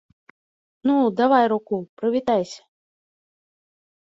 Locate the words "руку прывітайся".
1.53-2.61